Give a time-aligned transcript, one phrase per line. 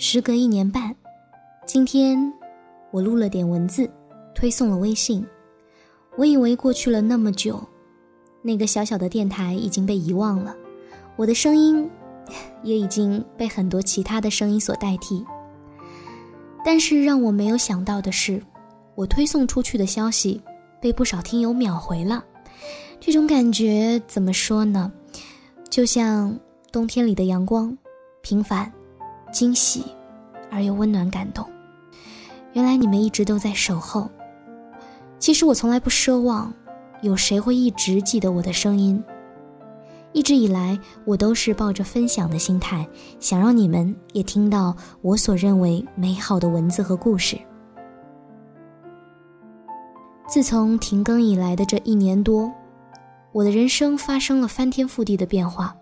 [0.00, 0.94] 时隔一年半，
[1.66, 2.32] 今天
[2.92, 3.90] 我录了点文字，
[4.32, 5.26] 推送了微信。
[6.16, 7.60] 我以为过去了那么久，
[8.40, 10.54] 那个小小的电台已经被遗忘了，
[11.16, 11.90] 我的声音
[12.62, 15.26] 也已经被很多其他的声音所代替。
[16.64, 18.40] 但是让我没有想到的是，
[18.94, 20.40] 我推送出去的消息
[20.80, 22.24] 被不少听友秒回了。
[23.00, 24.92] 这种感觉怎么说呢？
[25.68, 26.38] 就像
[26.70, 27.76] 冬天里的阳光，
[28.22, 28.72] 平凡、
[29.32, 29.84] 惊喜
[30.50, 31.46] 而又温暖感动。
[32.52, 34.10] 原来你们一直都在守候。
[35.18, 36.52] 其实我从来不奢望
[37.02, 39.02] 有谁会一直记得我的声音。
[40.12, 42.88] 一直以来，我都是抱着分享的心态，
[43.20, 47.38] 想让你们也听到我所认为美好的文字和故事。
[50.26, 52.50] 自从停更以来的这一年多，
[53.32, 55.76] 我的人生发生了翻天覆地的变化。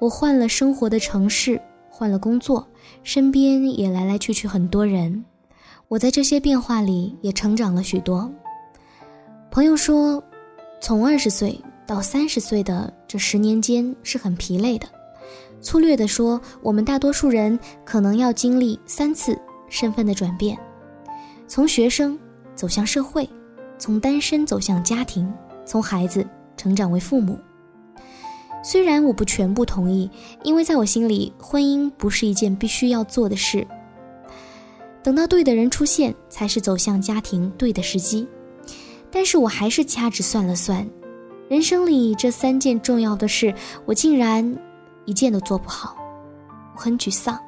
[0.00, 1.60] 我换了生活的城市，
[1.96, 2.66] 换了工作，
[3.04, 5.24] 身边也来来去去很多人。
[5.86, 8.28] 我在这些变化里也成长了许多。
[9.48, 10.20] 朋友说，
[10.80, 11.56] 从二十岁。
[11.86, 14.88] 到三十岁的这十年间是很疲累的。
[15.60, 20.58] 粗略地说，我们大多数人可能要经历三次身份的转变：
[21.46, 22.18] 从学生
[22.54, 23.28] 走向社会，
[23.76, 25.30] 从单身走向家庭，
[25.66, 27.38] 从孩子成长为父母。
[28.66, 30.10] 虽然我不全部同意，
[30.42, 33.64] 因为在我心里，婚姻不是一件必须要做的事。
[35.02, 38.26] 等到对的人出现，才是走向家庭对的时机。
[39.10, 40.88] 但是我还是掐指算了算。
[41.46, 44.56] 人生里这三件重要的事，我竟然
[45.04, 45.94] 一件都做不好，
[46.74, 47.38] 我很沮丧。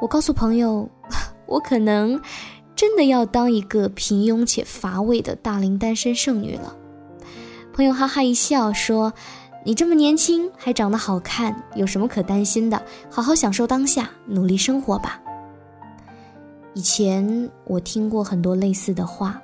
[0.00, 0.88] 我告诉朋友，
[1.44, 2.18] 我可能
[2.74, 6.74] 真的要当一个平庸且乏味的大龄单身剩女了。
[7.74, 9.12] 朋友哈哈一笑说
[9.68, 12.82] ：“你这么年轻，还长得好看，有什么可担心的？
[13.10, 15.20] 好好享受当下，努力生活吧。”
[16.72, 19.38] 以前我听过很多类似的话，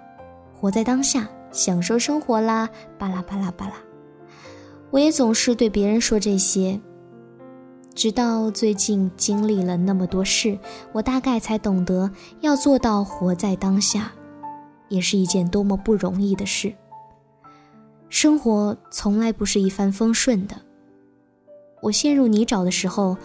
[0.59, 1.29] 活在当下。
[1.53, 2.67] 享受生活啦，
[2.99, 3.75] 巴拉巴拉巴拉。
[4.91, 6.81] 我也总是对别人说这些，
[7.95, 10.59] 直到最近经历了那么多事，
[10.93, 14.11] 我大概才懂得，要做到活在当下，
[14.89, 16.75] 也是一件多么不容易的事。
[18.15, 20.55] 生活从来不是一帆风顺的。
[21.83, 23.17] 我陷入泥沼的时候，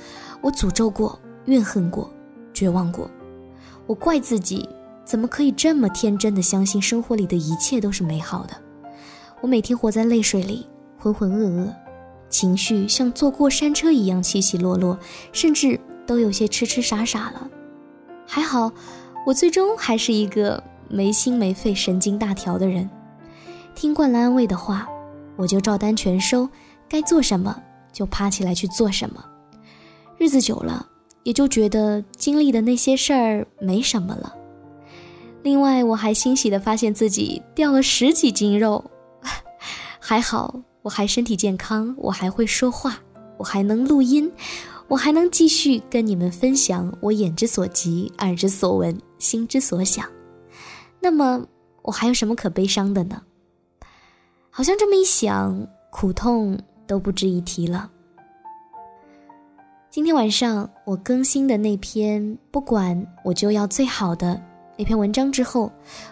[0.42, 2.12] 我诅咒过，怨恨过，
[2.56, 3.08] 绝望过，
[3.86, 4.68] 我怪自己。
[5.06, 8.54] 怎么可以这么天真的相信生活里的一切都是美好的？
[9.42, 10.66] 我每天活在泪水里，
[10.98, 11.72] 浑浑噩噩，
[12.28, 14.98] 情绪像坐过山车一样起起落落，
[15.32, 17.48] 甚至都有些痴痴傻傻了。
[18.26, 18.72] 还好，
[19.28, 22.90] 我最终还是一个没心没肺、神经大条的人。
[23.80, 24.86] 听惯了安慰的话，
[25.38, 26.50] 我就照单全收，
[26.90, 27.58] 该做什么
[27.94, 29.24] 就爬起来去做什么。
[30.18, 30.86] 日子久了，
[31.24, 34.36] 也就觉得经历的那些事儿没什么了。
[35.44, 38.84] 另外，我还欣喜地发现自己掉了十几斤肉，
[39.98, 43.00] 还好我还身体健康，我还会说话，
[43.38, 44.30] 我还能录音，
[44.90, 50.06] 我还能继续跟你们分享我眼之所及、耳之所闻、心之所想。
[51.00, 51.46] 那么，
[51.84, 53.22] 我还有什么可悲伤的呢？
[54.52, 57.90] 好像这么一想，苦痛都不值一提了。
[59.90, 64.40] 今天晚上我更新的那篇，不管我就要最好的。
[64.78, 65.72] 那篇文章之后，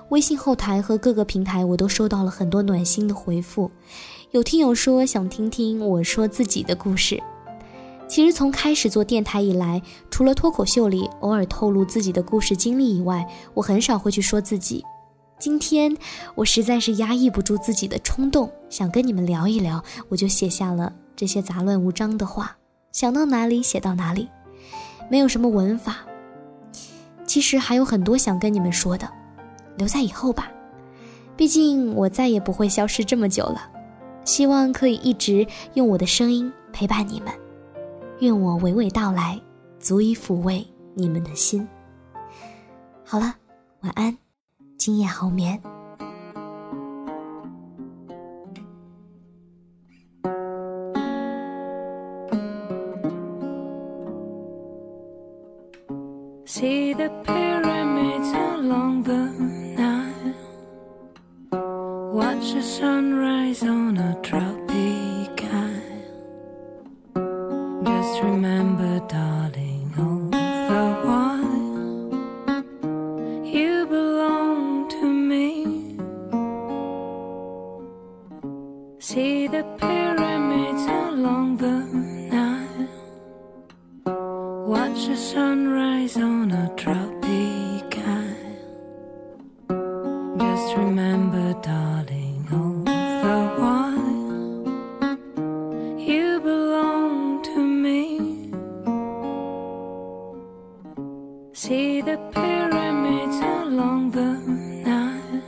[0.10, 3.70] 微信后台和各个平台我都收到了很多暖心的回复。
[4.32, 7.22] 有听友说想听听我说自己的故事。
[8.08, 14.84] 其实从开始做电台以来，除了脱口秀里偶尔透露自己的故事经历以外，我很少会去说自己。
[15.40, 15.96] 今天
[16.34, 22.58] 我实在是压抑不住自己的冲动，想跟你们聊一聊，我就写下了这些杂乱无章的话，
[22.92, 24.28] 想到哪里写到哪里，
[25.10, 25.98] 没有什么文法。
[27.28, 29.08] 其实还有很多想跟你们说的，
[29.78, 30.52] 留在以后吧。
[31.36, 33.70] 毕竟我再也不会消失这么久了，
[34.26, 35.46] 希望可以一直
[35.76, 37.32] 用我的声音陪伴你们。
[38.22, 39.40] 愿我娓娓道来，
[39.80, 40.66] 足以抚慰
[40.96, 41.68] 你们的心。
[43.06, 43.36] 好了，
[43.82, 44.18] 晚安，
[44.87, 45.61] 今夜好眠。
[56.55, 59.25] See the pyramids along the
[59.79, 60.35] Nile.
[62.13, 66.03] Watch the sunrise on a tropic isle.
[67.85, 69.76] Just remember, darling,
[86.48, 87.92] On a tropic.
[90.40, 94.08] Just remember, darling, all the while
[96.00, 98.52] you belong to me.
[101.54, 104.32] See the pyramids along the
[104.88, 105.42] Nile.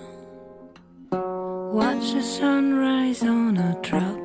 [1.71, 4.18] Watch the sunrise on a tropic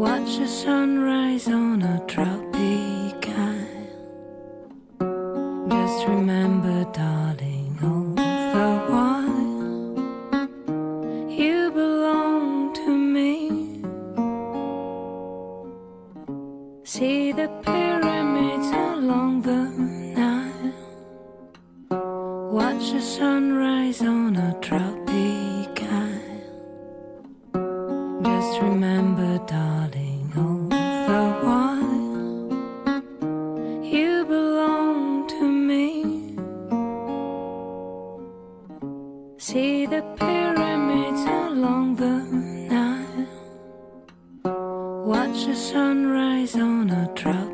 [0.00, 3.90] Watch the sunrise on a tropic island.
[5.70, 7.59] Just remember, darling,
[28.40, 30.66] Just remember, darling, all
[31.10, 31.92] the while
[33.84, 35.84] you belong to me.
[39.36, 42.22] See the pyramids along the
[42.72, 43.28] Nile.
[45.04, 47.49] Watch the sunrise on a tropic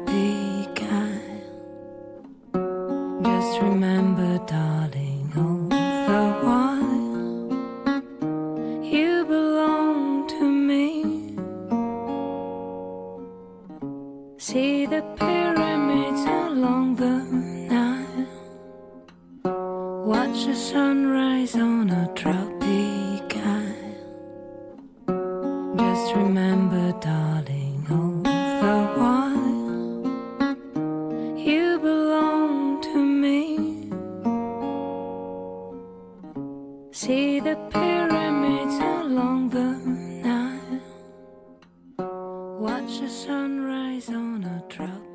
[21.59, 23.97] on a tropic isle.
[25.79, 29.47] Just remember, darling, all the while
[31.39, 33.91] you belong to me.
[36.93, 39.79] See the pyramids along the
[40.27, 40.81] Nile.
[42.59, 45.06] Watch the sunrise on a tropic